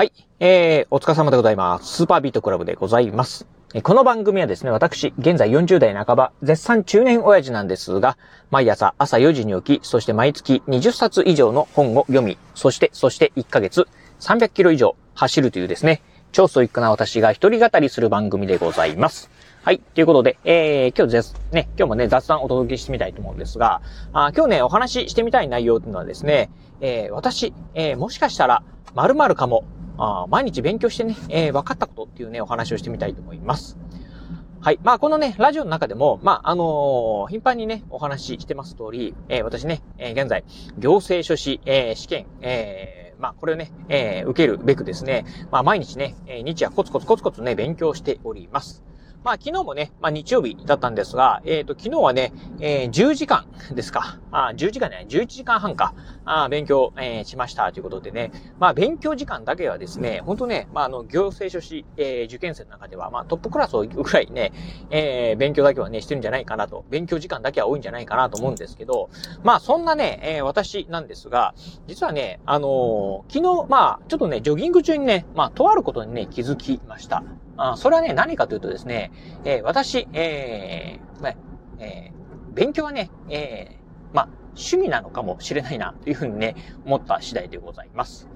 [0.00, 0.12] はい。
[0.38, 1.96] えー、お疲れ様でございます。
[1.96, 3.46] スーパービートクラブでございます。
[3.82, 8.16] この番組はですね、私、現在40代半ば、絶賛中年親父なんですが、
[8.50, 13.88] 毎朝朝4時に起き、そして毎月20冊以上の本を読み、そして、そして1ヶ月
[14.20, 16.00] 300キロ以上走るというですね、
[16.32, 19.30] 超ストイックな私が一人語りする番組でございます。
[19.64, 19.80] はい。
[19.80, 21.34] ということで、えー、今日です。
[21.50, 26.48] ね、今日もね、雑談お届けしてみたいと思うんですが、あ今日ね、お話ししてみたい内容というのはですね、
[26.80, 28.62] えー、私、えー、もしかしたら、
[28.94, 29.64] 〇〇かも、
[29.98, 33.76] あ毎日勉強してね、えー、分かったことっていうね、お話をしてみたいと思います。
[34.60, 34.78] はい。
[34.84, 40.44] まあ、このね、ラジオの中でも、まあ、あのー、頻繁にね、お話ししてます通り、えー、私ね、えー、現在、
[40.78, 48.89] 行政書士、えー、試験、えー、まあ、これをね、えー、受けるべくですね、まあ、毎日ね、え日夜コツコツコツコツね、勉強しております。
[49.22, 54.18] まあ昨日もね、まあ日曜日だったんですが、えっ、ー、と昨日はね、えー、10時間ですか。
[54.30, 55.94] あ、10時間ね、11時間半か。
[56.24, 58.32] あ勉強、えー、しましたということでね。
[58.58, 64.52] まあ勉強時間だけはですね、本当ね、まああの行政書士、えー、受験生の中では、まあトップクラスをぐらいね、
[64.90, 66.86] えー、勉強だけはね、してるんじゃないかなと。
[66.88, 69.10] 勉強時間だけは多いんじゃないかなと思うんですけど、
[69.42, 71.54] まあそんなね、えー、私なんですが、
[71.86, 77.22] 実はね、あのー、昨日、まあちょっとね、ジョギング中にね、まあとあることにね、気づきました。
[77.60, 79.12] あそれはね、何かというとですね、
[79.44, 81.34] えー、私、えー、まあ、
[81.78, 88.28] えー、勉強はね、えー、まあ、趣味なのかもしれないな、というふうにね、思った次第でございます。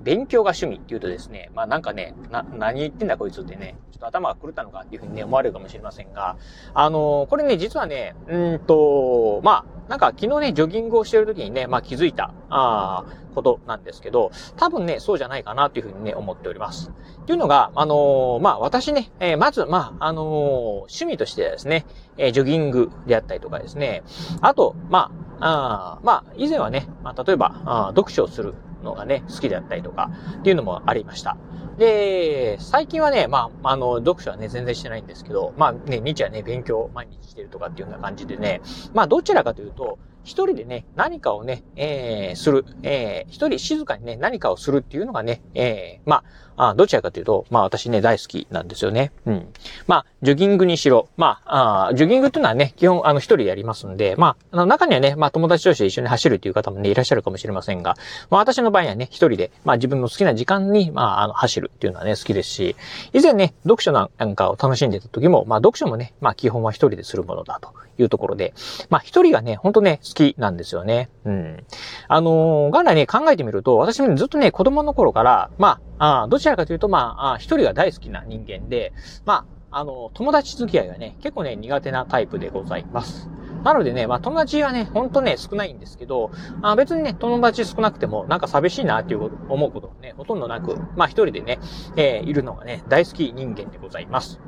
[0.00, 6.36] 勉強が趣味って言うとですね、まあなんかね、な、何言ってんだこいつってね、ちょっと頭が狂ったのかっていうふうにね、思われるかもしれませんが、
[6.74, 16.90] あのー、これね、実はね、うんと、まあ、なんか昨日ね、ジョギングをしてる時にね、まあ気づいた、ああことなんですけど、多分ね、そうじゃないかなというふうにね、思っております。
[17.26, 21.84] というのが、あのー、まあ私ね、えー、まず、まあ、あのー、趣味としてですね、
[22.16, 24.02] えジョギングであったりとかですね、
[24.40, 31.36] あと、まあ、あまあ、以前はね、まあ、例えば、あ読書をするのがね、好きだったりとか、っていうのもありました。
[31.78, 38.62] で、最近はね、まあ、あの、読書はね、全然してないんですけど、まあね、日はね、勉強毎日してるとかっていうような感じでね、
[38.94, 49.12] まあ、どちらかというと、一人でね、何かをね、えー、する、えー、一人静かにね、何かをするっていうのがね、えー、まあ、あどちらかというと、まあ私ね、大好きなんですよね。
[49.26, 49.48] うん。
[49.86, 57.96] まあ、ジョギングにしろ、まあ、あジョギングっていうのはね、基本、あの、一人でやりますんで、まあ、あの、中にはね、まあ、友達同士で一緒に走るっていう方もね、いらっしゃるかもしれませんが、
[58.30, 62.76] まあ、私の場合はね、一人で、まあ、自分の好きな時間に、まあ、あの、走るっていうのはね、好きですし、
[63.12, 68.54] 以前ね、読書なんかを楽しんでた時も、まあ、読書もね、まあ、基本は一人でするものだというところで、
[68.90, 71.10] まあ、一人がね、ほんとね、好きなんですよね。
[71.24, 71.64] うん。
[72.08, 78.92] あのー、元来ね、考えてみると、私もずっとね、子供の頃から、まあ、あどちらかというと、まあ、一人が大好きな人間で、
[79.24, 83.28] まあ、あの、友達付き合いがね、結構ね、苦手なタイプでございます。
[83.66, 86.30] なのでね、まあ友達はね、ほんとね、少ないんですけど、
[86.62, 91.58] あ別にね、友達少なくても、なんか寂しいなっていう思うことね、ほとんどなく、まあ一人でね、
[91.96, 94.40] えー、いるのがね、大好き人間でございます。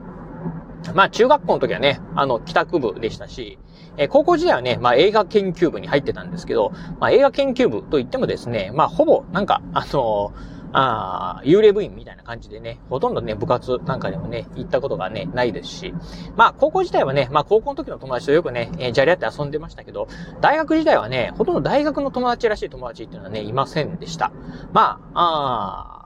[0.94, 3.58] まあ中学校の時はね、あの、帰宅部でしたし、
[3.96, 15.94] えー、高校時代はね、まあ映画研究部に入ってたんですけど、まあ映画研究部といってもですね、まあほぼ、なんか、あのーああ、幽霊部員みたいな感じでね、ほとんどね、部活なんかでもね、行ったことがね、ないですし、
[16.36, 20.08] まあ、高校時代はね、まあ、高校の時の友達とよくね、えー、じゃり合って遊んでましたけど、
[20.40, 24.30] 大学時代はね、ほとんど大学の友達らしい友達っていうのはね、いませんでした。
[24.72, 25.97] まあ、ああ、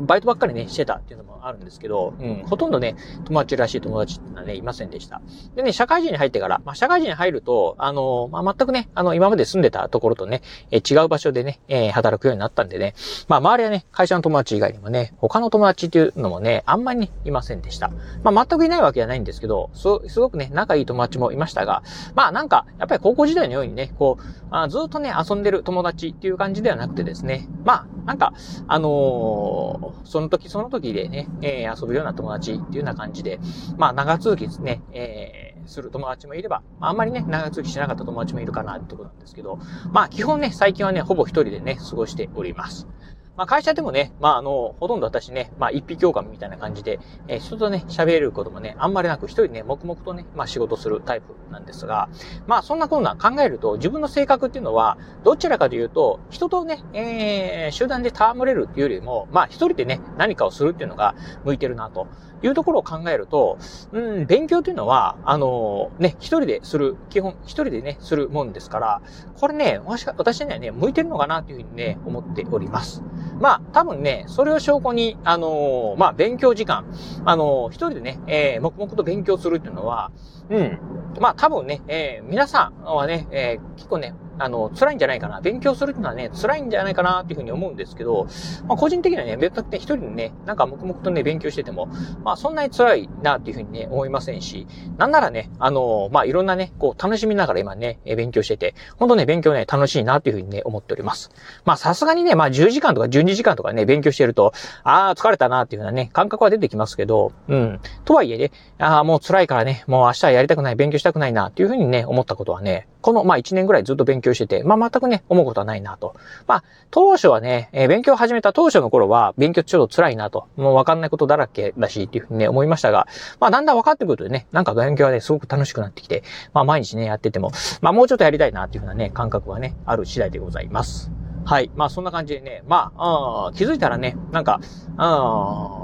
[0.00, 5.20] バイトばっかりね、してたっていうのもあるんですけど、うん、ほとんどね、友達らしい友達ってのはね、いませんでした。
[5.54, 12.94] でね、社会人に入ってから、まあ、社会人に入ると、あの、まあ、全くね、あの、今まで住んでたところとね、え違う場所でね、えー、働くようになったんでね、
[13.28, 17.90] まあ、周りはね、会社の友達以外にもね、他の友達っていうのもね、あんまりね、いませんでした。
[18.22, 21.82] まあ、全くいないわけじゃないんですけど、す、すごくね、仲いい友達もいましたが、
[22.14, 28.32] まあ、なんか、やっぱり高校時代のようにね、こう、あずっとね、遊んでる友達っていう感じではなくてですね、まあ、なんか、
[28.66, 33.38] あのー、その時その時でね、えー、遊ぶような友達っていうような感じで、
[33.78, 39.60] まあ、長続きですね、えー、する友達もいれば、あんまりね、長続きしなかった友達もいるかなってことなんですけど、
[39.92, 42.88] まあ、基本ね、最近はね、ほぼ一人でね、過ごしております。
[43.36, 52.08] まあ会社でもね、まああの、ほとんど私ね、まあ一匹狼みたいな感じで、えー、人とね、喋れることもね、あんまりなく一人ね、黙々とね、まあ仕事するタイプなんですが、
[52.46, 61.14] まあそんなこんな考えると、自分の性格っていうのは、どちらかというと、人とね、えー、集団で戯れるっていうよりも、まあ一人でね、何かをするっていうのが
[61.44, 62.08] 向いてるなと
[62.42, 63.58] いうところを考えると、
[63.92, 69.02] うん、勉強というのは、あのね、一人でする、基本一人でね、するもんですから、
[69.38, 73.02] これね、私にはね、向いてるのかなというふうにね、思っております。
[73.40, 76.84] まあ、多分ね、それを証拠に、あのー、まあ、勉強時間、
[77.24, 80.10] あのー、一人でね、えー、黙々と勉強するっていうのは、
[80.50, 80.78] うん。
[81.18, 85.40] まあ、多分ね、えー、皆さんはね、えー、結構ね、あの、辛いんじゃないかな。
[85.40, 88.26] 勉強するっていうのはね、辛いんじゃないかなっていうふうに思うんですけど、
[88.66, 91.88] まあ、個人的にはね、別にね、一人でね、なんか黙々とね、勉強してても、
[92.24, 94.66] まあ、そんなに辛いなっていうふうにね、思いませんし、
[94.96, 101.30] なんならね、あの、まあ、いろんなね、こう、楽しみながら今ね、勉強してて、本当ね、勉強ね、楽しいなっていうふうにね、思っております。
[101.64, 104.52] まあ、さすがにね、まあ、10時間とか12時間とかね、勉強してると、
[104.84, 107.80] ああ、疲れたなっていうふうなね、感覚は出てきますけど、うん。
[108.04, 116.14] とはいえね、ああ、もう辛いからね、もう明日はやりたくない、勉強したくないなっていうふうにね、思ったことはね、この、まあ、1年ぐらいずっと勉強してて、まあ、全くね、思うことはないなと。
[116.46, 120.48] まあ、当初はね、えー、勉強始めた当初の頃は、勉強ちょっと辛いなと。
[120.56, 123.06] もうわかんないことだらけだし、っていうふうにね、思いましたが、
[123.40, 131.10] まあ、だんだん分かってくるとね、なんか勉強はね、すごく楽しくなってきて、まあ、毎日ね、やってても、まあ、もうちょっとやりたいなっていうふうなね、感覚はね、ある次第でございます。
[131.44, 131.70] はい。
[131.74, 134.60] まあ、そんな感じでね、まあ、あ気づいたらね、なんか、
[134.98, 135.79] あ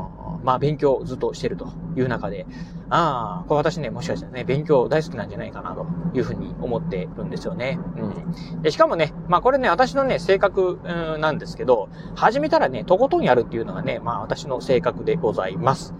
[0.47, 2.47] まあ、勉強ずっとしてるという中で、
[2.89, 7.81] ああ、これ私ね、もしかしたらね、勉強大好きなんじゃないかなというふうに思ってるんですよね。
[7.97, 8.63] うん。
[8.63, 15.95] で、しかもね、まあこれね、私のね、性格、うん、なんですけど、始めたらね、とことんやるっていうのがね、まあ私の性格でございます。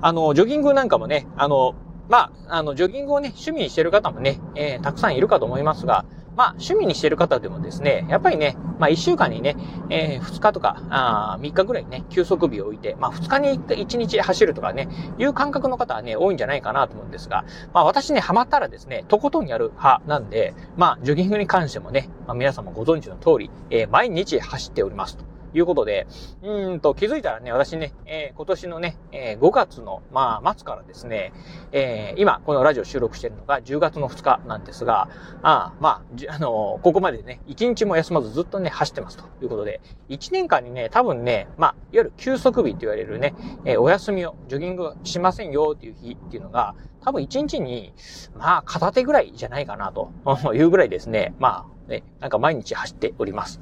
[0.00, 1.76] あの、ジョギングなんかもね、あの、
[2.08, 6.04] まあ、あの、ジョギングをね、趣味にしてる方もね、えー、たくさんいるかと思いますが、
[6.36, 9.56] まあ、趣味にしてる方でもですね、やっぱりね、まあ、1週間にね、
[9.90, 14.88] えー、2日とか、あ3日ぐらいね、休息日を置いて、まあ、2日に一日走るとかね、
[15.18, 25.31] いう感覚の方はね、多いんじゃないかなと思うんですが、まあ、私ね、ハマったらですね、とことんやる派なんで、まあ、ジョギングに関してもね、まあ、皆様ご存知の通り、えー、毎日走っておりますと。
[25.54, 26.06] いうことで、
[26.42, 31.32] うんと気づいたらね、私ね、えー、今年のね、えー、5月の、まあ、末からですね、
[31.72, 35.08] えー、今、このラジオ収録してるのが10月の2日なんですが、
[35.42, 43.34] あまあ、 あのここまでね、1日も休まずずっとね、走ってますということで、1年間にね、多分ね、まあ、いわゆる休息日って言われるね、
[43.64, 47.92] えお休みを、ジョギングしませんよっていう日っていうのが、多分1日に、
[48.36, 50.10] まあ、片手ぐらいじゃないかなと
[50.54, 53.60] いうぐらいですね、まあ、ね、なんか毎日走っております。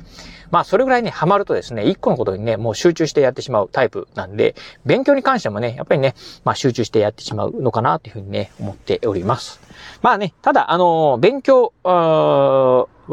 [0.50, 6.14] まあ、それぐらいね、ハマるとですね、一個のことにね、もう集中してやってしまうタイプなんで、勉強に関してもね、やっぱりね、
[6.44, 9.61] まあ、集中してやってしまうのかなというふうにね、思っております。
[10.02, 11.72] まあね、ただ、あのー、勉強、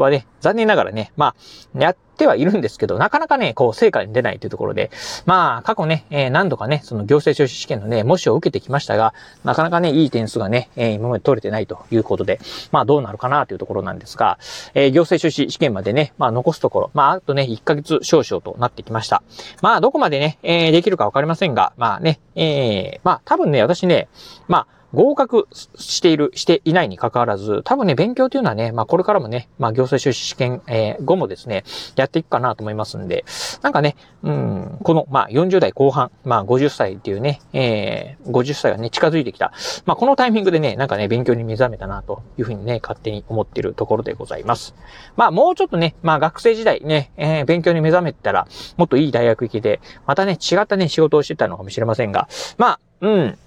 [0.02, 1.34] はね、残念ながらね、ま
[1.74, 4.90] あ、やってはいるんですけど、なかなかね、こう、成果に出ないというところで、
[5.24, 9.14] まあ、過去ね、えー、何度かね、その行政書士試験のね、模試を受けてきましたが、
[9.44, 12.40] なかなかね、いい点数がね、えー、今まで取れてないということで、
[12.72, 14.38] まあ、どうなるかなというところなんですが、
[14.74, 19.22] えー、行政書士試験までね、まあ、残すところ、まあ、あとね、1ヶ月少々となってきました。
[19.62, 24.08] まあ、どこまでね、えー、できるかわかりませんが、まあね、えー、まあ、多分ね、私ね、
[24.48, 31.64] まあ、合格している、していないに関わらず、多分ね、勉強というのはね、まあこれからもね、まあ行政書士試験、えー、後もですね、
[31.96, 33.24] やっていくかなと思いますんで、
[33.62, 39.52] なんかね、うん、この、まあ40代後半、まあ50歳っていうね、えー、50歳がね、近づいてきた。
[39.84, 44.74] まあこのタイミングでね、なんかね、勉強に目覚めたなというふうにね、勝手に思っているところでございます。
[45.16, 48.48] まあもうちょっとね、まあ学生時代ね、えー、勉強に目覚めたら、
[48.78, 52.26] もっといい大学行けて、またね、違ったね、仕事をしてたのかもしれませんが、
[52.56, 53.38] まあ、うん、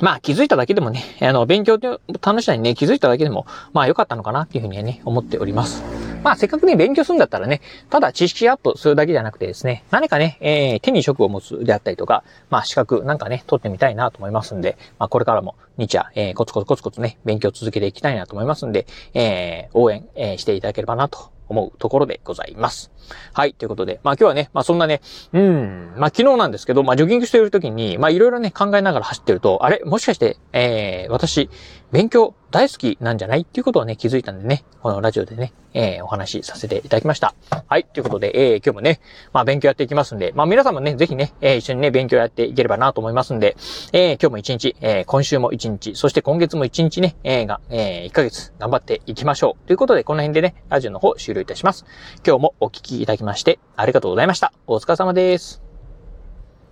[0.00, 5.82] まあ気づいただけでもね、あの、勉強と楽しさにね、気づいただけでも、まあ良かったのかなっていうふうにはね、思っております。
[6.22, 22.90] まあせっかくね、勉強するんだったらね、ただ知識アップするだけじゃなくてですね、何かね、えー、手に職を持つであったりとか、まあ資格なんかね、取ってみたいなと思いますんで、まあこれからも日夜、えー、コツコツコツコツね、勉強続けていきたいなと思いますんで、えー、応援、えー、していただければなと思うところでございます。
[23.32, 23.54] はい。
[23.54, 25.00] ということで、まあ今日はね、まあそんなね、
[25.32, 29.80] うん、まあ昨日なんですけど、まあジョギングしている時に、まあいろいろね、考えながら走ってると、あれ？
[29.84, 31.48] もしかして、えー、私、
[31.92, 33.40] 勉強大好きなんじゃない？
[33.40, 37.34] っていうことをね、気づいたんでね、このラジオでね、えー、お話しさせていただきました。
[37.66, 37.84] はい。
[37.84, 39.00] ということで、えー、今日もね、
[39.32, 43.56] まあ勉強やっていきますんで、まあ皆さんもね、ぜひね、えー、一緒にね、勉強やっていければなと思いますんで、
[43.92, 49.66] えー、今日も一日、えー、今週も一日、そして今月も一日ね、えー、が、えー、一ヶ月頑張っていきましょう。
[49.66, 51.84] ということで、この辺でね、ラジオの方終了いたします。
[52.24, 54.52] 今日もお聞きいただきまして、ありがとうございました。
[54.66, 55.65] お疲れ様です。